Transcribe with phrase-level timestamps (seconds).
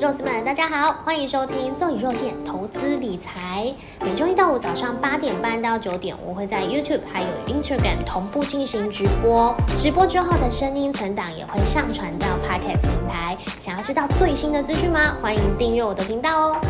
[0.00, 3.72] 肉丝们，大家好，欢迎收听奏以肉馅投资理财。
[4.00, 9.54] 每周一到五早上八点半到九点，我会在 YouTube 还有 Instagram 同步进行直播。
[9.78, 13.36] 直播之后的声音存档也会上传到 Podcast 平台。
[13.60, 15.16] 想要知道最新的资讯吗？
[15.22, 16.60] 欢迎订阅我的频道哦。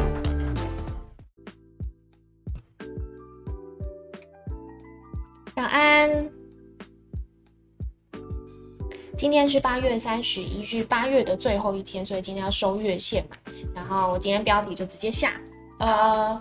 [5.56, 6.33] 早安。
[9.24, 13.36] 今天是八月三十一日，八月的最后一天，所以今天要收月线嘛。
[13.74, 15.32] 然后我今天标题就直接下，
[15.78, 16.38] 呃，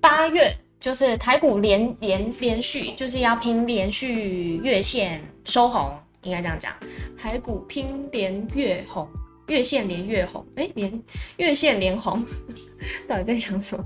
[0.00, 6.72] 八月就是台股连连连续，就是要拼连续月线收红，应该这样讲，
[7.14, 9.06] 台股拼连月红。
[9.52, 11.02] 月线连月红，哎，连
[11.36, 12.24] 月线连红，
[13.06, 13.84] 到底在想什么？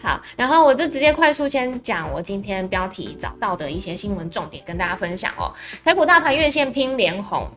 [0.00, 5.52] 好，然后我就直接快速先讲我今天标题找到的一些新闻重点，跟大家分享哦。
[5.84, 7.50] 台股大盘月线拼连红，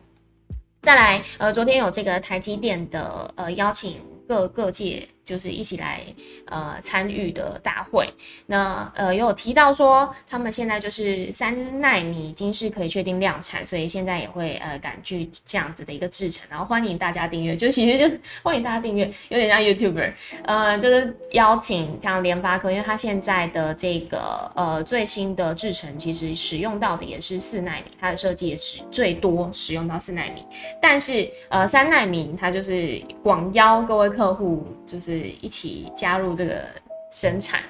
[0.82, 5.08] 再来，呃，昨天有这个台积电的呃邀请各各界。
[5.24, 6.02] 就是一起来
[6.46, 8.06] 呃参与的大会，
[8.46, 20.12] 那呃有提到说他们现在就是三纳米已经是可以确定量产，所以现在也会呃赶去这样子的一个制程，然后欢迎大家订阅，就其实就欢迎大家订阅，有点像 YouTuber，
[20.44, 30.44] 呃就是邀请像联发科，因为它现在的这个呃最新的制程其实使用到的也是四纳米，它的设计也是最多使用到四纳米，
[30.82, 35.13] 但是呃三纳米它就是广邀各位客户就是。
[35.40, 36.62] 一起加入这个
[37.10, 37.60] 生产，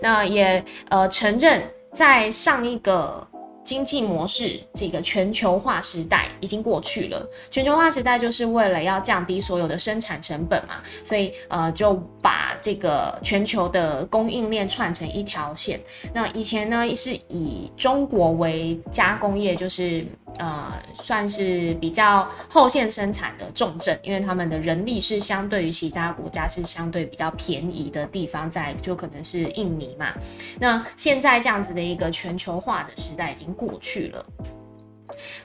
[0.00, 3.26] 那也呃承认在上一个
[3.64, 7.28] 经济模式这个全球化时代已经过去了。
[7.50, 15.80] 全球化时代就是为了要降低所有的生产成本嘛，所以呃就把这个全球的供应链串成一条线。
[16.14, 20.06] 那以前呢是以中国为加工业，就是。
[20.38, 30.12] 呃，算是比较后线生产的重镇，因为他们的人力是相对于其他国家是相对比较便宜的地方，在就可能是印尼嘛。
[30.60, 34.26] 那现在这样子的一个全球化的时代已经过去了。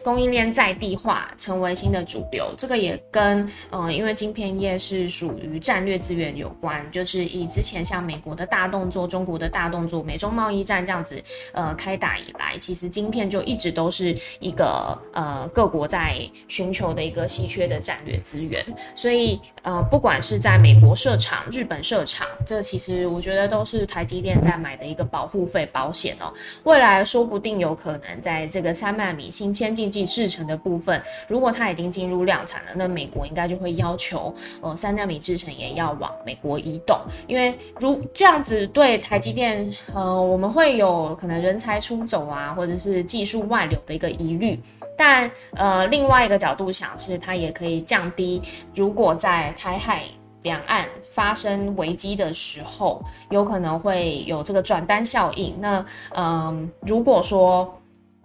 [0.01, 11.21] 供应链在地化成为新的主流，这个也跟呃，因为晶片业是属于战略资源有关，就是以之前像美国的大动作、中国的大动作、美中贸易战这样子
[11.53, 18.63] 呃开打以来，其实晶片就一直都是一个呃各国在寻求的一个稀缺的战略资源，
[18.95, 26.31] 所以呃不管是在美国设厂、日本设厂，这其实我觉得都是台积电在买的一个保护费保险哦，
[26.63, 44.59] 未来说不定有可能在这个三纳米新先进技制成的部分，如果它已经进入量产了，那美国应该就会要求，呃，三纳米制成也要往美国移动，因为如这样子对台积电，呃，我们会有可能人才出走啊，或者是技术外流的一个疑虑。
[44.97, 48.41] 但呃，另外一个角度想是，它也可以降低，
[48.75, 50.03] 如果在台海
[50.41, 55.55] 两岸发生危机的时候，有可能会有这个转单效应。
[55.61, 55.85] 那
[56.17, 57.73] 嗯，如果说。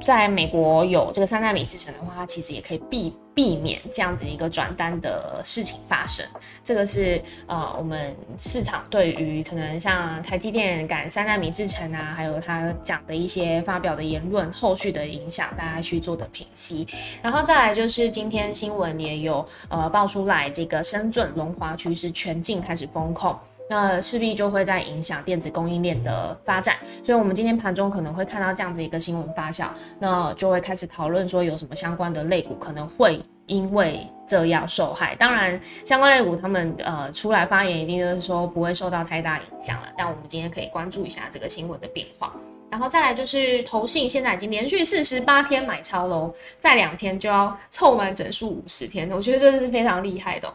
[0.03, 6.25] 在美国有这个三纳米制程的话，它其实也可以避避免这样子一个转单的事情发生。
[6.63, 16.87] 这个是呃，我们市场对于可能像台积电赶三纳米制程啊，还有他讲的一些发表的言论，后续的影响，大家去做的评析。
[17.21, 23.37] 然后再来就是今天新闻也有呃爆出来，这个深圳龙华区是全境开始封控。
[23.69, 29.67] 那势必就会在影响电子供应链的发展，所以我们今天盘中可能会看到这样子一个新闻发酵，
[29.99, 35.15] 那就会开始讨论说有什么相关的类股可能会因为这样受害。
[35.17, 39.89] 当然，相关类股他们呃出来发言，一定就是说不会受到太大影响了。
[39.97, 42.35] 但我们今天可以关注一下这个新闻的变化，
[42.71, 50.53] 然后再来就是投信现在已经连续四十八天买超喽，再两天就要凑满整数五十天，我觉得这是非常厉害的。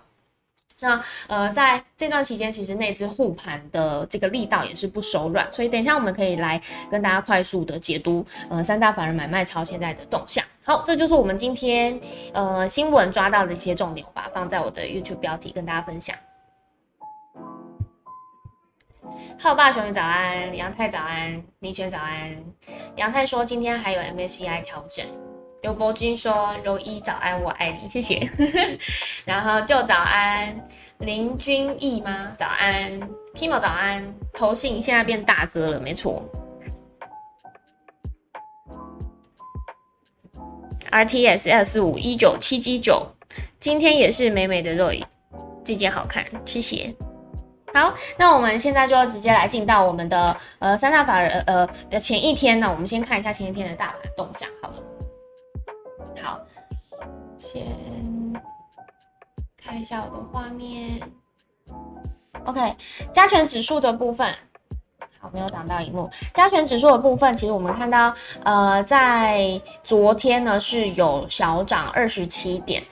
[0.83, 6.61] 那呃，在这段期间，其实内资护盘的这个力道也是不手软，所以等一下我们可以来
[6.91, 10.43] 跟大家快速的解读呃三大法人买卖超现在的动向。
[10.65, 11.97] 好，这就是我们今天
[12.33, 16.13] 呃新闻抓到的一些重点，我把它放在我的 YouTube 标题跟大家分享。
[19.39, 22.35] 浩爸兄弟早安，杨太早安，李轩早安。
[22.97, 25.22] 杨太说今天还有 MACI 调整。
[25.63, 28.29] 刘伯君说：“柔一早安，我爱你，谢谢。
[29.23, 30.53] ”然后就早安，
[30.97, 32.33] 林君毅吗？
[32.35, 32.99] 早安
[33.33, 36.21] ，Timo 早安，投信现在变大哥了，没错。
[40.91, 43.07] RTS S 五一九七七九，
[43.61, 45.05] 今天也是美美的肉衣，
[45.63, 46.93] 这件好看，谢谢。
[47.73, 51.65] 好，那我们现在就要直接来进到我们的呃三大法人呃
[51.97, 54.92] 前一天呢，我们先看一下前一天的大盘动向，好了。
[56.21, 56.39] 好，
[57.37, 57.65] 先
[59.57, 61.01] 看一下我的画面。
[62.45, 62.75] OK，
[63.11, 64.33] 加权指数的部分。
[65.19, 66.09] 好，没有挡到荧幕。
[66.33, 68.13] 加权指数的部分，其实我们看到，
[68.43, 72.83] 呃，在昨天呢是有小涨二十七点。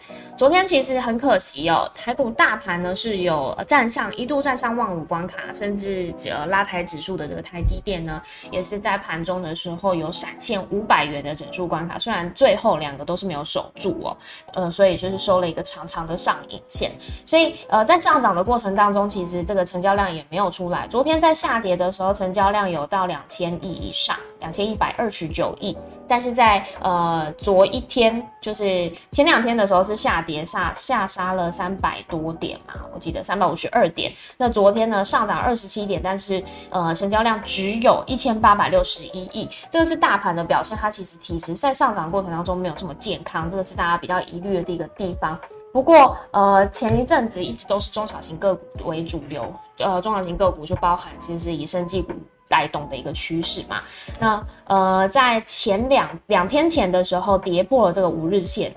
[0.41, 14.17] 昨天其实很可惜哦，台股大盘呢是有站上一度站上万五关卡，甚至呃拉抬指数的这个台积电呢，也是在盘中的时候有闪现五百元的整数关卡，虽然最后两个都是没有守住哦，
[14.55, 16.89] 呃，所以就是收了一个长长的上影线。
[17.23, 20.88] 所以呃在上涨的过程当中，其实这个成交量也没有出来。
[20.88, 25.77] 昨天在下跌的时候，成交量有到两千亿以上，两千一百二十九亿，
[26.07, 30.30] 但是在呃昨一天，就是前两天的时候是下跌。
[30.31, 34.13] 跌下下杀了三百多点嘛，我记得三百五十二点。
[34.37, 40.77] 那昨天呢上涨二十七点，但是呃成交量只有一千八百六十一亿，这个是大盘的表现。
[40.77, 45.37] 它其实其实在上涨过程当中没有这么健康，这个是大家比较疑虑的一个地方。
[45.73, 52.13] 不过呃前一阵子一直都是中小型个股为主流，呃中小型个股就包含其实以生技股
[52.47, 53.81] 带动的一个趋势嘛。
[54.17, 58.73] 那呃在前两两天前的时候跌破了这个五日线。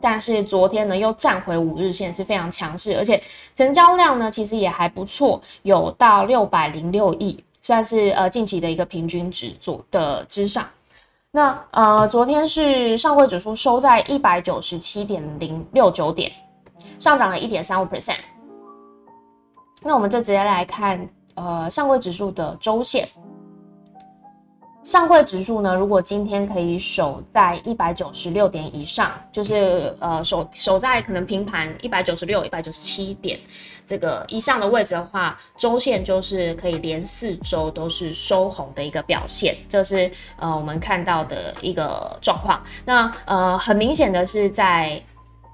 [0.00, 3.20] 但是昨天呢，又站回五日线，是非常强势，而且
[3.54, 10.64] 成交量呢，其实也还不错，有到六百零六亿，算是呃近期的一个平均值左的之上。
[11.30, 16.32] 那呃，昨天是上柜指数收在一百九十七点零六九点，
[16.98, 18.16] 上涨了一点三五 percent。
[19.82, 23.08] 那我们就直接来看呃上柜指数的周线。
[24.84, 33.38] 上柜指数呢，如果今天可以守在一百九十六点以上，就是呃守守在可能平盘一百九十六、一百九十七点
[33.86, 42.62] 这个以上的位置的话，周线就是可以连四周都是收红的一个表现，这是呃我们看到的一个状况。
[42.86, 45.02] 那呃很明显的是在。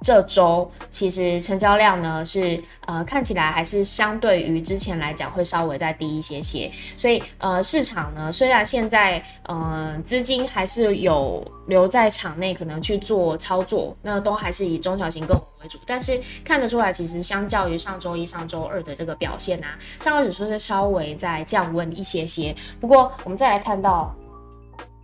[0.05, 22.55] 这周其实成交量呢是呃看起来还是相对于之前来讲会稍微再低一些些，所以呃市场呢虽然现在呃资金还是有留在场内可能去做操作，那都还是以中小型个股为主，但是看得出来其实相较于上周一、上周二的这个表现啊，上个指数是稍微在降温一些些。
[22.79, 24.15] 不过我们再来看到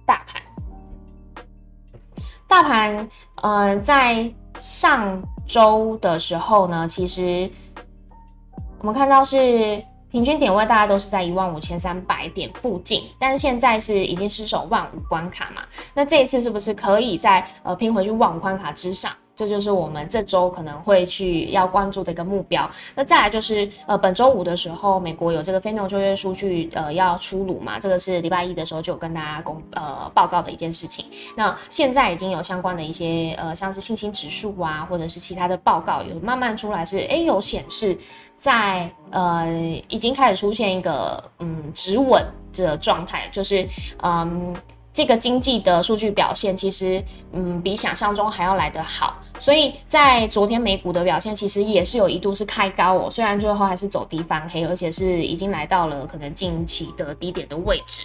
[0.04, 0.42] 大盘，
[2.46, 4.30] 大盘呃在。
[4.56, 7.50] 上周的时候呢，其实
[8.78, 15.62] 我们看到是平均点位，大家都是在一万五千三百点附近，但是现在是已经失守万五关卡嘛？
[15.94, 19.12] 那这一次是不是可以在呃拼回去万五关卡之上？
[19.40, 22.70] 这就是我们这周可能会去要关注的一个目标。
[22.94, 31.06] 那再来就是呃本周五的时候，美国有这个非农就业数据呃要出炉嘛，这个是礼拜一的时候就有跟大家公呃报告的一件事情。
[31.34, 37.96] 那现在已经有相关的一些呃像是信心指数啊，或者是其他的报告有慢慢出来，是哎有显示
[38.36, 39.48] 在呃
[39.88, 42.22] 已经开始出现一个嗯止稳
[42.52, 43.66] 的状态，就是
[44.02, 44.54] 嗯。
[44.92, 47.02] 这个经济的数据表现其实，
[47.32, 58.04] 嗯，比想象中还要来得好，所以在昨天美股的表现其实也是有一度是开高哦，虽然最后还是走低翻黑，而且是已经来到了可能近期的低点的位置。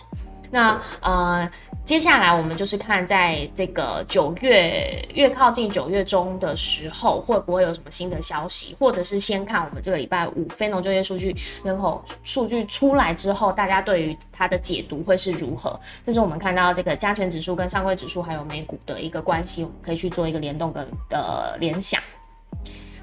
[0.56, 1.52] 那呃，
[1.84, 11.36] 接下来我们就是看在这个九月越靠近九月中的时候，会不会有什么新的消息，或者是先看我们这个礼拜五非农就业数据
[11.66, 15.78] 人口数据出来之后，大家对于它的解读会是如何？
[16.02, 22.02] 这是我们看到这个加权指数跟上柜指数还有美股的一个关系，我们可以去做一个联动跟的联想。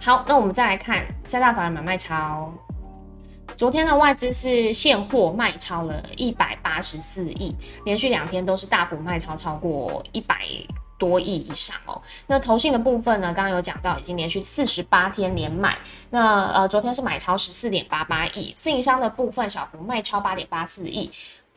[0.01, 2.51] 好，那我们再来看三大法人买卖潮。
[3.57, 7.55] 昨天的外资是现货卖超了一百八十四亿，
[7.85, 10.47] 连续两天都是大幅卖超，超过一百
[10.99, 12.01] 多亿以上哦。
[12.27, 15.79] 那投信的部分呢，刚刚有讲到，已经连续四十八天连买。
[16.11, 21.11] 那呃，昨天是买超十四点八八亿，自营商的部分小幅卖超八点八四亿。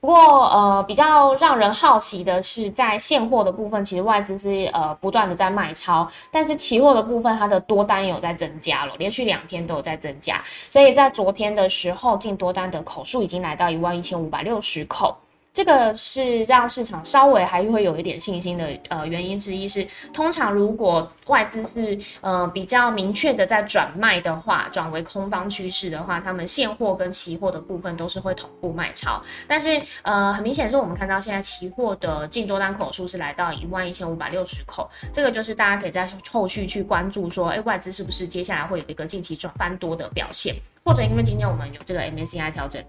[0.05, 15.17] 不过，呃，比较让人好奇的是，在现货的部分，其实外资是呃不断的在卖超，但是期货的部分，它的多单有在增加了，连续两天都有在增加，所以在昨天的时候，进多单的口数已经来到一万一千五百六十口。
[15.55, 29.23] 这个是让市场稍微还会有一点信心的呃原因之一是，通常如果外资是呃比较明确的在转卖的话，转为空方趋势的话，他们现货跟期货的部分都是会同步卖超。
[29.47, 42.83] 但是呃很明显是我们看到现在期货的净多单口数是来到一万一千五百六十口，这个就是大家可以在后续去关注说，哎外资是不是接下来会有一个近期转翻多的表现，或者因为今天我们有这个 MACI 调整。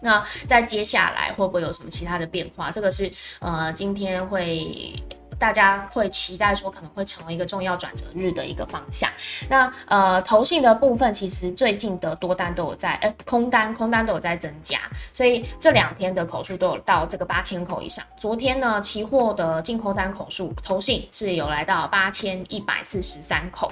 [0.00, 2.70] 那在接下来会不会有什么其他的变化？
[2.70, 3.10] 这个是
[3.40, 4.92] 呃今天会。
[5.44, 9.10] 大家会期待说可能会成为一个重要转折日的一个方向。
[9.50, 14.78] 那呃，投信的部分其实最近的多单都有在，呃，空单空单都有在增加，
[15.12, 18.02] 所以这两天的口数都有到这个八千口以上。
[18.16, 23.70] 昨天呢，期货的净空单口数投信是有来到八千一百四十三口。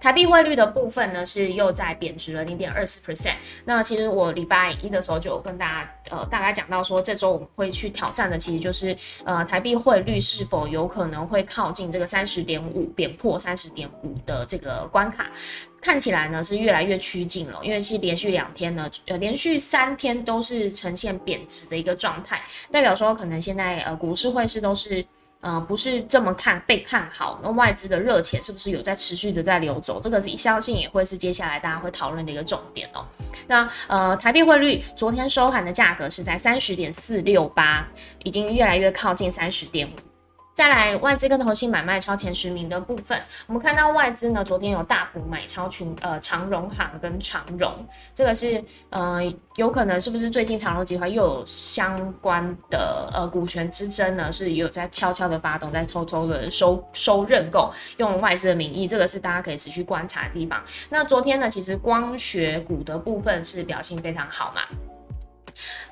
[0.00, 3.34] 台币汇率的部分呢，是又在贬值了零点二四 percent。
[3.64, 15.30] 那其实我礼拜一的时候就有跟大家呃大概讲到说，这周我们会去挑战的，其实就是呃台币汇率是否有可能可能会靠近这个三十点五，贬破三十点五的这个关卡。
[15.78, 22.40] 看起来呢是越来越趋近了，因为是连续两天呢，呃连续三天都是呈现贬值的一个状态，
[22.70, 25.04] 代表说可能现在呃股市汇市都是。
[25.42, 30.00] 呃，不是这么看被看好，那外资的热钱是不是有在持续的在流走？
[30.00, 33.04] 这个是一相信也会是接下来大家会讨论的一个重点哦。
[33.48, 37.84] 那呃，台币汇率昨天收盘的价格是在三十点四六八，
[38.22, 40.11] 已经越来越靠近三十点五。
[40.54, 47.72] 再来外资跟投信买卖超前十名的部分，我们看到外资呢昨天有大幅买超群呃长荣行跟长荣，
[48.14, 49.20] 这个是呃
[49.56, 54.30] 有可能是不是最近长荣集团又有相关的呃股权之争呢？
[54.30, 60.62] 是有在悄悄的发动，在偷偷的收收认购，用外资的名义，这个是大家可以持续观察的地方。
[60.90, 64.60] 那昨天呢，其实光学股的部分是表现非常好嘛。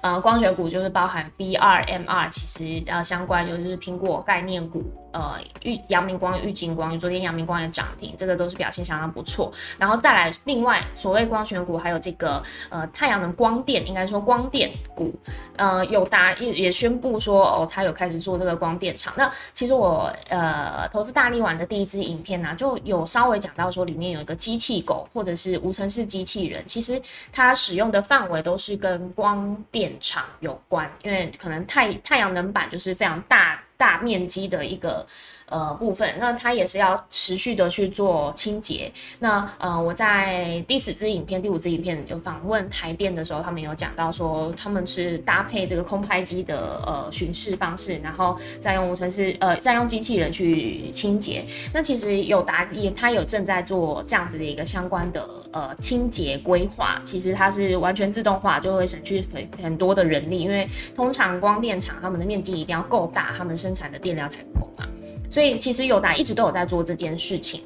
[0.01, 4.83] 呃，光学股就是包含 B R M R，其实呃相关就是苹果概念股。
[5.13, 9.53] 呃，玉阳明光、玉金光，昨天阳明光也涨停，这个都是表现相当不错。
[9.77, 15.13] 然后再来，另外所谓光学股，还有这个呃太阳能光电，应该说光电股，
[15.57, 19.13] 呃，友达也也宣布说哦，他有开始做这个光电厂。
[19.17, 27.03] 那其实我呃投资大力丸的第一支影片呢，就有稍微讲到说里面有一个机器狗或者是无尘室机器人，其实
[27.33, 33.63] 它使用的范围都是跟光电厂有关，因为可能太太阳能板就是非常大。
[33.77, 35.07] 大面积的一个。
[35.51, 38.91] 呃，部分那它也是要持续的去做清洁。
[39.19, 51.45] 那呃，我在第四支影片、第五支影片有访问台电的时候，他们有讲到说，他们是搭配这个空拍机的呃巡视方式，然后再用无尘室呃再用机器人去清洁。
[51.75, 57.01] 那其实有答也，他有正在做这样子的一个相关的呃清洁规划。
[57.05, 64.87] 其实它是完全自动化，就会省去很很多的人力，因为通常光电厂他们的面积一定要够大，他们生产的电量才够嘛。
[65.31, 67.63] 所以所以其实友达一直都有在做这件事情。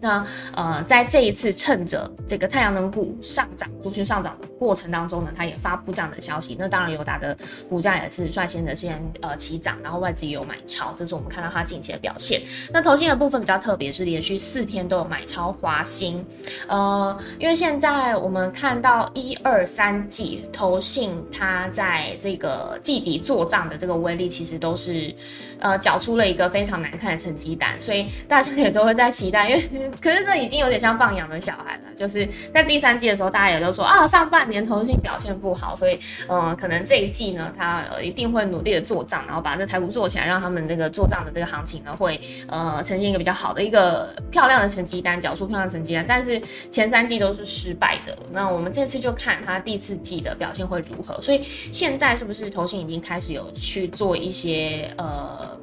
[0.00, 6.56] 那呃，在这一次趁着这个太阳能股上涨、族群上涨的过程当中呢，它也发布这样的消息。
[6.58, 7.36] 那当然，友达的
[7.68, 12.40] 股价也是率先的先呃起涨，然后外资也有买超，这是我们看到它近期的表现。
[12.72, 16.24] 那投信的部分比较特别，是连续四天都有买超华兴。
[16.66, 25.14] 呃，因为现在我们看到一二三季投信它在这个季底做账的这个威力，其实都是
[25.58, 29.89] 呃缴出了一个非常难看的成绩单，所以大家也都会在期待，因为。
[30.00, 46.04] 可是这已经有点像放养的小孩了，就是在第三季的时候，大家也都说啊，上半年投信表现不好，所以嗯，可能这一季呢，他一定会努力的做账，然后把这台股做起来，让他们这个做账的这个行情呢，会呃呈现一个比较好的一个漂亮的成绩单，缴出漂亮成绩单。
[46.06, 51.20] 但是前三季都是失败的，那我们这次就看他第四季的表现会如何。
[51.20, 51.42] 所以
[51.72, 55.58] 现在是不是投信已经开始有去做一些呃？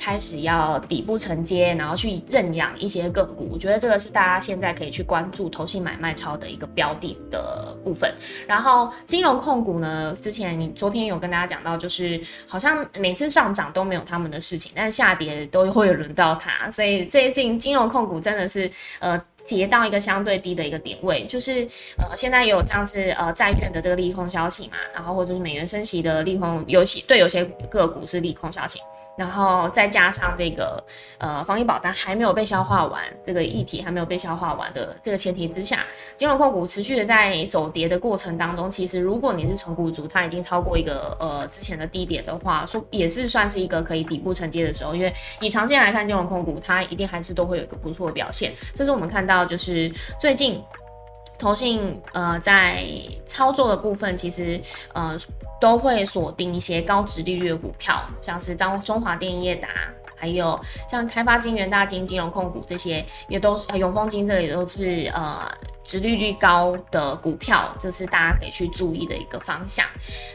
[0.00, 8.10] 开始要底部承接，然后去认养一些个股，我觉得这个是大家现在可以去关注投信买卖超的一个标的的部分。
[8.48, 21.66] 然后金融控股呢，之前你昨天有跟大家讲到，就是好像每次上涨都没有他们的事情，但下跌都会轮到它，所以最近金融控股真的是呃跌到一个相对低的一个点位，就是
[21.98, 28.80] 呃现在有像是呃债券的这个利空消息嘛，然后或者是美元升息的利空，尤其对有些个股是利空消息。
[29.16, 30.82] 然后再加上这个
[31.18, 35.84] 呃防疫保单还没有被消化完，这个议题还没有被消化完的这个前提之下，
[36.16, 48.52] 金融控股持续的在走跌的过程当中，其实如果你是成股族，它已经超过一个呃之前的低点的话，说也是算是一个可以底部承接的时候，因为以长线来看，金融控股它一定还是都会有一个不错的表现。
[48.74, 50.62] 这是我们看到就是最近
[51.38, 52.84] 投信呃在
[53.26, 54.58] 操作的部分，其实
[54.94, 55.14] 呃。
[55.60, 59.68] 都会锁定一些高值利率的股票，像是中中华电业达，
[60.16, 65.46] 还有像开发金、元大金、金融控股这些，也都是永丰金，这里都是呃
[65.84, 69.84] 值利率高的股票，这是大家可以去注意的一个方向。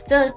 [0.08, 0.32] 这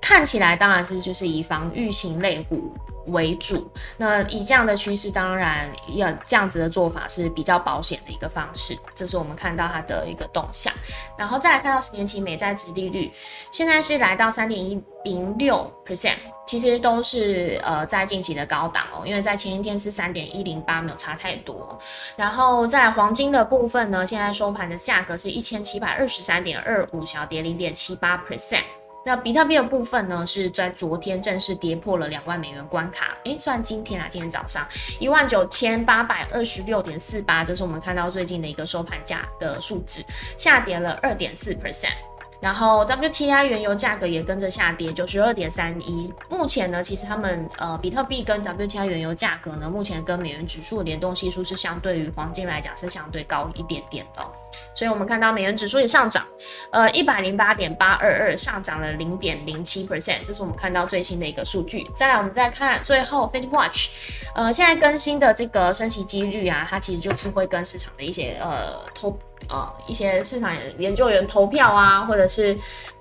[0.00, 2.72] 看起来当然是就是以防御型类股
[3.06, 3.70] 为主。
[3.96, 8.76] 那以这样的趋势，当然要这样子的做法是比较保险的一个方式。
[8.94, 10.72] 这是我们看到它的一个动向。
[11.18, 13.10] 然后再来看到十年期美债值利率，
[13.52, 16.16] 现在是来到三点一零六 percent，
[16.46, 21.78] 其实都是呃在近期的高档哦，因为在前一天是三点一零八，没有差太多。
[22.16, 28.64] 然后在黄金的部分呢，现在收盘的价格是一千七百二十三点二五，小跌零点七八 percent。
[29.04, 33.16] 那比特币的部分呢，是在昨天正式跌破了两万美元关卡。
[33.24, 34.66] 诶，算今天啊，今天早上
[34.98, 40.04] 一万九千八百二十六点四八，这是我们看到最近的一个收盘价的数字，
[40.36, 42.09] 下跌了二点四 percent。
[42.40, 46.12] 然后 WTI 原油价格也跟着下跌，九十二点三一。
[46.28, 54.26] 目前呢，其实他们呃，比特币跟 WTI 原油价格呢，目前跟美元指数的联动系数是相对于黄金来讲是相对高一点点的。
[54.74, 56.26] 所以我们看到美元指数也上涨，
[56.70, 61.86] 呃，一百零八点八二二，上涨了零点零七 percent，这是我们看到最新的一个数据。
[61.94, 63.90] 再来，我们再看最后 Fed Watch，
[64.34, 69.14] 呃，现在更新的这个升息几率啊，它其实就是会跟市场的一些呃投。
[69.48, 72.56] 呃，一些市场研究员投票啊，或者是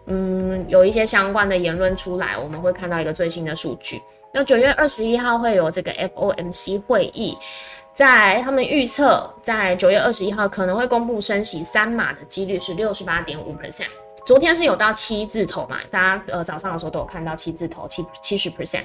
[0.07, 4.01] 嗯，有一些相关的言论出来，我们会看到一个最新的数据。
[4.33, 7.37] 那九月二十一号会有这个 FOMC 会议，
[7.93, 13.87] 在他们预测，在九月二十一号可能会公布升息三码的几率是六十八点五 percent。
[14.25, 15.79] 昨天是有到七字头嘛？
[15.89, 18.83] 大家呃早上的时候都有看到七字头，七七十 percent。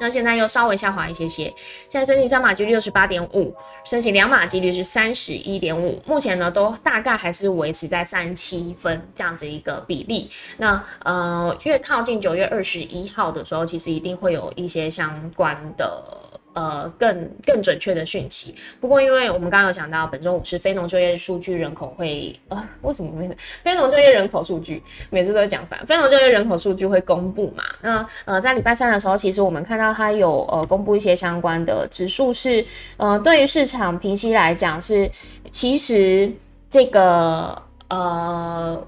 [0.00, 1.44] 那现在又稍微下滑一些些，
[1.88, 3.54] 现在申请三码几率六十八点五，
[3.84, 10.30] 申请两码几率是三十一点五，目前呢都大概还是维持在三七分这样子一个比例。
[10.56, 16.29] 那呃越靠近九月二十一号的时候，其实一定会有一些相关的。
[16.52, 18.54] 呃，更更准确的讯息。
[18.80, 23.30] 不过，因为我们刚刚有讲到，本周五是非农就业数据人口会呃， 为什么没
[23.62, 25.84] 非农就业人口数据每次都讲反？
[25.86, 27.62] 非农就业人口数据会公布嘛？
[27.82, 32.64] 那呃，在礼拜三的时候，其实我们看到它有呃公布一些相关的指数，是
[32.96, 35.08] 呃对于市场平息来讲是
[35.52, 36.32] 其实
[36.68, 38.86] 这个呃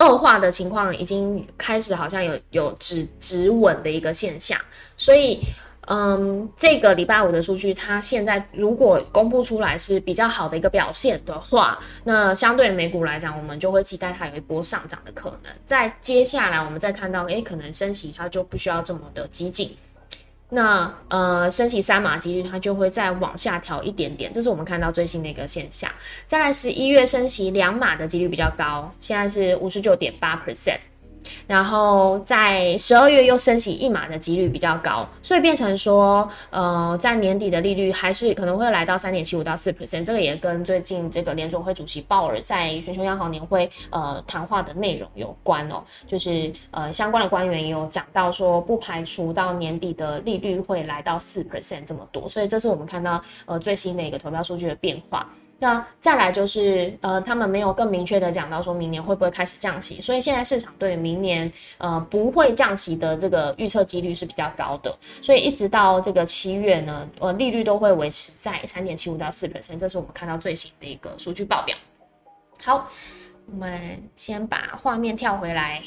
[0.00, 4.60] 恶化的情况已经开始好像有有止止稳的一个现象，
[4.96, 5.38] 所以。
[5.88, 15.52] 嗯，这个礼拜五的数据，它现在如果公布出来是比较好的一个表现的话，那相对美股来讲，我们就会期待它有一波上涨的可能。
[15.64, 19.76] 在接下来，我们再看到，诶，可能升息它就不需要这么的激进，
[20.48, 25.88] 那呃，升息三码几率它就会再往下调一点点，这是我们看到最新的一个现象。
[26.26, 30.80] 再来十一月升息两码的几率比较高，现在是五十九点八 percent。
[31.46, 40.04] 然后在十二月又升息一码的几率比较高，所以变成说，呃，在年底的利率还是可能会来到三点七五到四 percent。
[40.04, 45.82] 这个也跟最近这个联总会主席鲍尔在全球央行年会呃谈话的内容有关哦。
[46.06, 52.28] 就是呃相关的官员也有讲到说，不排除到年底的利率会来到四 percent 这么多。
[52.28, 55.28] 所以这是我们看到呃最新的一个投票数据的变化。
[55.58, 71.74] 那再来就是，呃，他们没有更明确的讲到说明年会不会开始降息，所以现在市场对明年呃不会降息的这个预测几率是比较高的，所以一直到这个七月呢，呃，利率都会维持在三点七五到四%，这是我们看到最新的一个数据报表。
[72.62, 72.86] 好，
[73.46, 75.82] 我们先把画面跳回来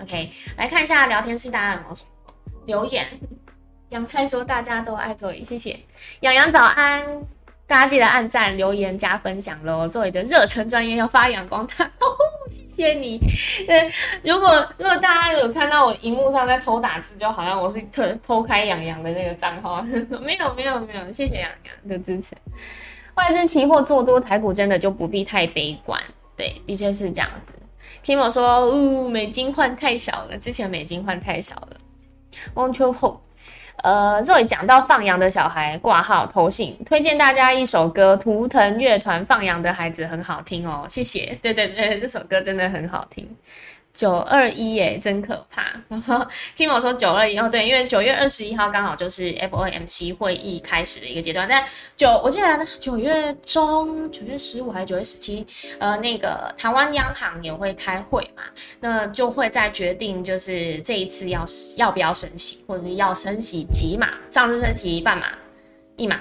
[0.00, 2.34] ，OK，来看一下聊天室大家有没有什么
[2.66, 3.04] 留言。
[3.92, 5.78] 杨太说：“大家都爱做，谢谢
[6.20, 7.04] 杨洋早安，
[7.66, 9.86] 大家记得按赞、留言、加分享喽！
[9.86, 11.90] 做你的热忱专业要发扬光大，
[12.70, 13.20] 谢谢你。
[13.66, 13.92] 对，
[14.24, 19.82] 如果如果大家有看到我荧幕上在偷打字，就好像我是偷偷开杨洋的那个账号，
[20.22, 22.34] 没有没有没有，谢谢杨洋的支持。
[23.16, 26.02] 外资期货做多台股真的就不必太悲观，
[26.34, 27.52] 对，的确是这样子。
[28.02, 31.76] Kimo 说：，呜，美金换太少了，之前美金换太少了。
[32.54, 33.18] Won't you hope？
[33.76, 41.36] 呃，这里讲到放羊的小孩挂号投信，推荐大家一首歌，图腾乐团《放羊的孩子》很好听哦，谢谢。
[41.42, 43.28] 对对对，这首歌真的很好听。
[43.94, 45.62] 九二一耶，真可怕！
[46.56, 51.46] 听我说九二一哦，对，因为九月二十一号刚好就是 FOMC 会议开始的一个阶段。
[51.46, 51.62] 但
[51.94, 55.46] 九，我记得九月中，九月十五还是九月十七，
[55.78, 58.42] 呃，那个台湾央行也会开会嘛，
[58.80, 61.44] 那就会再决定就是这一次要
[61.76, 64.08] 要不要升息，或者是要升息几码。
[64.30, 65.26] 上次升息半码、
[65.96, 66.18] 一码，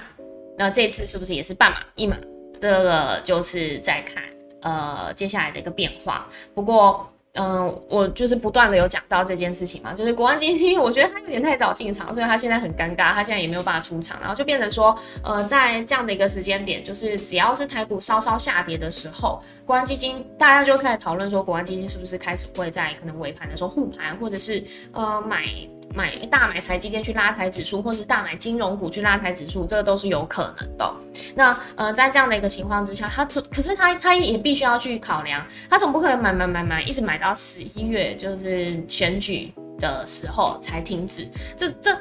[0.57, 2.17] 那这次是不是也是半码、一码？
[2.59, 4.21] 这个就是在看
[4.61, 6.27] 呃接下来的一个变化。
[6.53, 7.09] 不过。
[7.33, 25.45] 嗯，我就是不断的有讲到这件事情嘛，就是国安基金，我觉得他有点太早进场，所以他现在很尴尬，他现在也没有办法出场，然后就变成说，呃，在这样的一个时间点，就是只要是台股稍稍下跌的时候，国安基金大家就开始讨论说，国安基金是不是开始会在可能尾盘的时候护盘，或者是呃买
[25.93, 30.93] 买大买台积电去拉抬指数，或是大买金融股去拉抬指数，这个都是有可能的。
[31.35, 41.27] 那呃，在这样的一个情况之下，他总可是他他也必须要去考量，他总不可能买买买买，一直买到十一月就是选举的时候才停止。
[41.55, 41.97] 这这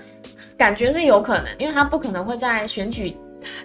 [0.56, 3.16] 感觉是有可能，因为他不可能会在选举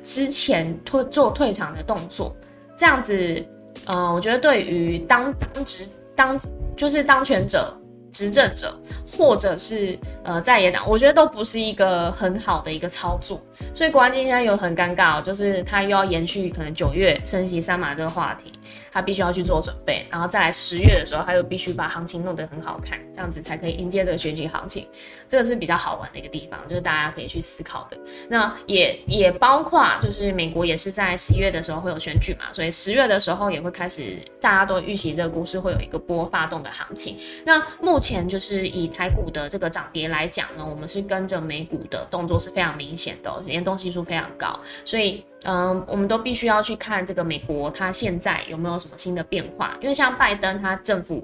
[0.03, 2.35] 之前退做退场的动作。
[2.77, 3.45] 这样子，
[3.85, 6.39] 呃，我觉得对于当当职当
[6.75, 7.75] 就是当权者。
[8.15, 8.73] 执政者，
[9.17, 13.41] 或者是呃在野党，我觉得都不是一个很好的一个操作。
[13.73, 18.53] 所以国安基金现在有很尴尬，就是他又要延续可能九月升息三马这个话题，
[18.91, 24.87] 他必须要去做准备，然后再来十月的时候，他又必须把行情弄得很好看，这样子才可以迎接这个选举行情。
[25.27, 27.97] 这个是比较好玩的一个地方，就是大家可以去思考的。
[28.29, 37.17] 那也也包括就是美国也是在十一月的时候会有选举嘛，所以十月的时候也会开始，大家都预期这个股市会有一个波发动的行情。
[37.45, 51.23] 那目前就是以台股的这个涨跌来讲呢，我们是跟着美股的动作是非常明显的，联动系数非常高，所以嗯，我们都必须要去看这个美国它现在有没有什么新的变化，因为像拜登他政府。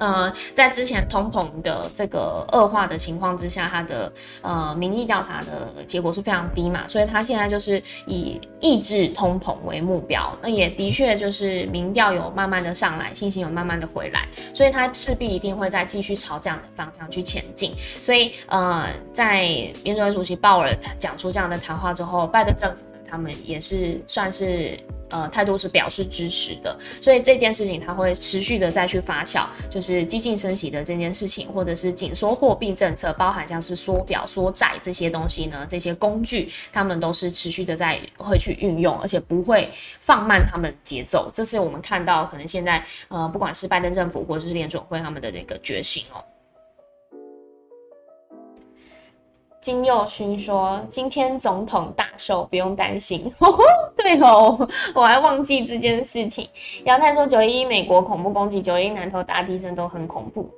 [0.00, 10.32] 呃，在之前通膨的这个恶化的情况之下，他的呃民意调查的结果是非常低嘛，所以他现在就是以抑制通膨为目标。
[10.40, 17.74] 那也的确就是民调有慢慢的上来，信心有慢慢的回来，所以他势必一定会再继续朝这样的方向去前进。
[18.00, 19.48] 所以呃，在
[19.82, 24.78] 联准会主席鲍尔讲出这样的谈话之后，拜登政府呢，他们也是算是。
[25.10, 41.30] 呃，态度是表示支持的，所以这件事情它会持续的再去发酵，就是激进升息的这件事情，或者是紧缩货币政策，包含像是缩表、缩债这些东西呢，这些工具，他们都是持续的在会去运用，而且不会放慢他们节奏。
[41.32, 46.22] 这是我们看到可能现在呃，不管是拜登政府或者是联准会他们的那个决心哦。
[49.68, 53.30] 金佑勋说：“今天总统大寿，不用担心。
[53.98, 56.48] ”对哦，我还忘记这件事情。
[56.86, 60.48] 杨太说：“九一一美国恐怖攻击，九一一南投大地震都很恐怖。”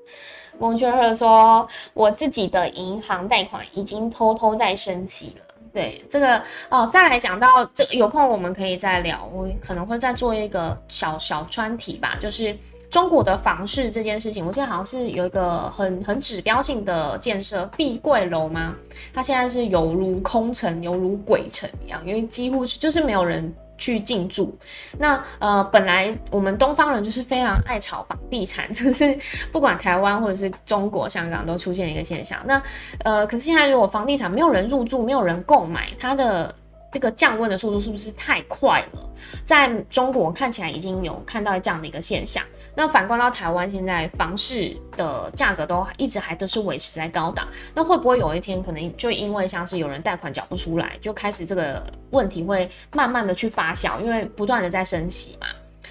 [0.61, 9.29] 蒙圈赫说：“我自己的银行贷款已经偷偷在升级了。”对这个哦，再来讲到这，有空我们可以再聊。
[9.35, 12.57] 我可能会再做一个小小专题吧，就是。
[12.91, 18.75] 中国的房市这件事情，我记得好像是有一个很很指标性的建设碧桂楼吗？
[19.15, 24.53] 它现在是犹如空城，犹如鬼城一样，因为几乎就是没有人去进驻。
[24.99, 29.17] 那呃，本来我们东方人就是非常爱炒房地产，就是
[29.53, 32.41] 不管台湾或者是中国香港都出现一个现象。
[32.45, 32.61] 那
[33.05, 36.53] 呃，可是现在如果房地产没有人入住，没有人购买，它的
[36.93, 39.11] 这个降温的速度是不是太快了？
[39.45, 42.43] 在中国看起来已经有看到这样的一个现象。
[42.75, 55.47] 那反观到台湾，现在房市的价格都一直还都是维持在高档，那会不会有一天可能就因为像是有人贷款缴不出来，就开始这个问题会慢慢的去发酵，因为不断的在升息嘛？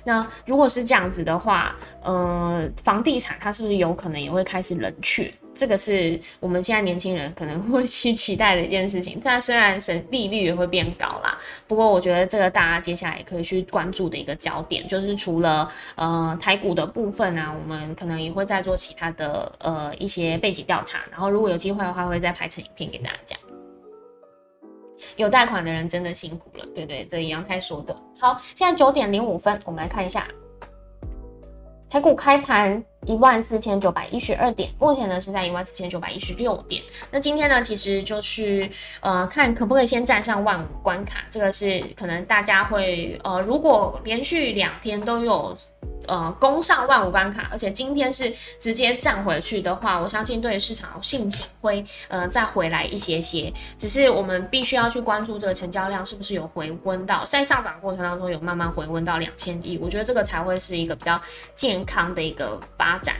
[0.05, 5.31] 那如果是这样子的话，呃，房地产它是不是有可能也会开始冷却？
[5.59, 9.19] 这个是我们现在年轻人可能会去期待的一件事情。
[9.21, 23.37] 但虽然省利率也会变高啦，不过我觉得这个大家接下来也可以去关注的一个焦点，就是除了呃台股的部分啊，我们可能也会再做其他的呃一些背景调查，然后如果有机会的话，会再拍成影片给大家讲。
[25.17, 27.93] 有贷款的人真的辛苦了，对对，这杨太说的。
[28.17, 30.25] 好，现在九点零五分，我们来看一下
[31.89, 32.81] 台股开盘。
[33.05, 36.83] 一万四千九百一十二点，目前呢是在一万四千九百一十六点。
[37.09, 45.55] 那今天呢，其实就是呃，看可不可以先站上万五关卡，这个是可能大家会呃，如果连续两天都有
[46.07, 53.51] 呃攻上万五关卡，而且今天是直接站回去的话，我相信对于市场信心会呃再回来一些些。
[53.77, 61.19] 只是我们必须要去关注这个成交量是不是有回温到，在上涨过程当中有慢慢回温到两千亿，我觉得这个才会是一个比较
[61.55, 62.88] 健康的一个发。
[62.89, 63.15] 发展，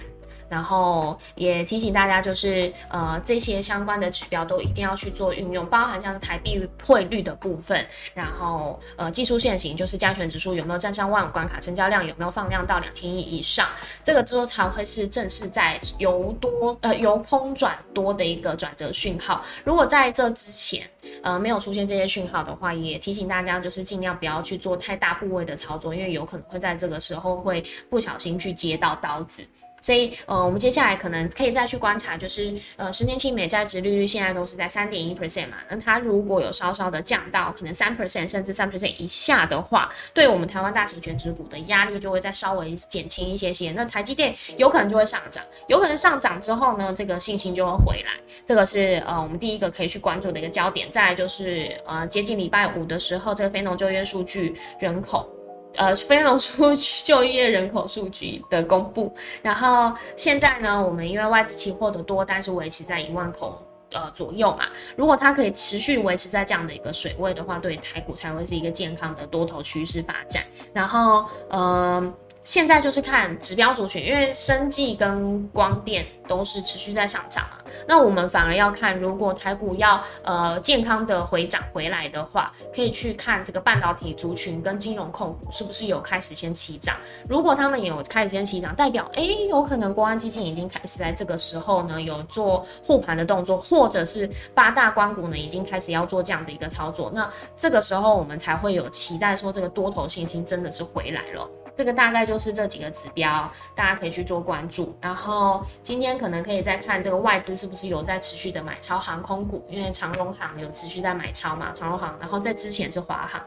[0.49, 13.67] 然后也提醒大家，就是呃这些相关的指标都一定要去做运用，包含像台币汇率的部分，然后呃技术线型就是加权指数有没有站上万五关卡，成交量有没有放量到两千亿以上，
[14.03, 19.45] 这个之后才会是正式在由多呃由空转多的一个转折讯号。
[19.63, 20.89] 如果在这之前
[21.21, 29.43] 呃没有出现这些讯号的话，也提醒大家就是尽量不要去做太大部位的操作，因为有可能会在这个时候会不小心去接到刀子。
[29.81, 43.71] 所以，呃，我们接下来可能可以再去观察，就是呃，十年期美债值利率现在都是在三点一 percent 嘛，那它如果有稍稍的降到可能三 percent 甚至三 percent 以下的话，对我们台湾大型全值股的压力就会再稍微减轻一些些。
[43.71, 48.11] 那台积电有可能就会上涨，有可能上涨之后呢，这个信心就会回来。
[48.45, 50.89] 这个是呃，我们第一个可以去关注的一个焦点。
[50.91, 55.38] 再来就是呃，接近礼拜五的时候，这个非农就业数据人口。
[55.75, 70.43] 呃，非常出 就业人口数据的公布，然后现在呢，我们因为外资期货的多但是维持在一万口呃左右嘛，如果它可以持续维持在这样的一个水位的话，对台股才会是一个健康的多头趋势发展。
[70.73, 72.13] 然后，嗯。
[72.43, 77.57] 现在就是看指标族群，因为生技跟光电都是持续在上涨嘛。
[77.87, 86.95] 那我们反而要看，如果台股要呃健康的回涨回来的话，可以去看这个半导体族群跟金融控股是不是有开始先起涨。
[87.27, 97.11] 如果他们有开始先起涨，代表哎有可能国安基金已经开始在这个时候呢有做护盘的动作，或者是八大关股呢已经开始要做这样的一个操作。
[97.13, 101.47] 那这个时候我们才会有期待说这个多头信心真的是回来了。
[101.79, 104.93] 这个大概就是这几个指标，大家可以去做关注。
[104.99, 112.19] 然后今天可能可以再看这个外资是不是有在持续的买超航空股，因为长龙航有持续在买超嘛，长龙航。
[112.19, 113.41] 然后在之前是华航。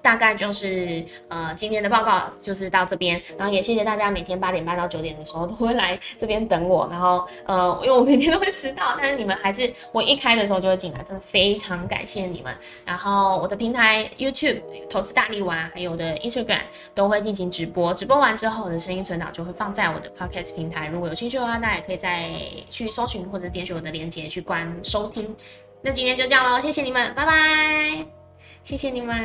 [0.00, 12.54] 大概就是呃今天的报告就是到这边，然后也谢谢大家每天八点半到九点的时候都会来这边等我，然后呃因为我每天都会迟到，但是你们还是我一开的时候就会进来，真的非常感谢你们。
[12.84, 16.62] 然后我的平台 YouTube 投资大力丸，还有我的 Instagram
[16.94, 22.30] 都会进行直播，直播完之后我的声音存档就会放在我的 Podcast 平台，如果有兴趣的话，大家也可以再
[22.70, 25.34] 去搜寻或者点选我的链接去关收听。
[25.82, 28.17] 那今天就这样喽，谢谢你们，拜拜，
[28.68, 29.16] 谢谢你们。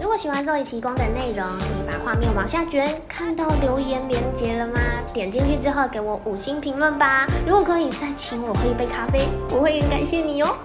[0.00, 4.80] 如果喜欢这里提供的内容，可以把画面往下卷，看到留言连接了吗？
[5.12, 7.26] 点进去之后给我五星评论吧。
[7.46, 10.56] 如果可以再请我喝一杯咖啡，我会很感谢你哦。